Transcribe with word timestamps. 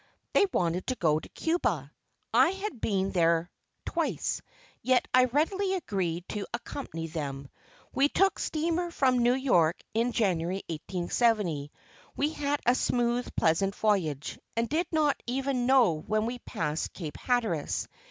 They 0.33 0.47
wanted 0.51 0.87
to 0.87 0.95
go 0.95 1.19
to 1.19 1.29
Cuba. 1.29 1.91
I 2.33 2.49
had 2.49 2.81
been 2.81 3.11
there 3.11 3.51
twice; 3.85 4.41
yet 4.81 5.07
I 5.13 5.25
readily 5.25 5.75
agreed 5.75 6.27
to 6.29 6.47
accompany 6.55 7.05
them. 7.05 7.49
We 7.93 8.09
took 8.09 8.39
steamer 8.39 8.89
from 8.89 9.19
New 9.19 9.35
York 9.35 9.79
in 9.93 10.11
January, 10.11 10.63
1870. 10.69 11.71
We 12.15 12.29
had 12.31 12.61
a 12.65 12.73
smooth, 12.73 13.29
pleasant 13.37 13.75
voyage, 13.75 14.39
and 14.57 14.67
did 14.67 14.87
not 14.91 15.21
even 15.27 15.67
know 15.67 16.01
when 16.07 16.25
we 16.25 16.39
passed 16.39 16.93
Cape 16.93 17.17
Hatteras. 17.17 17.87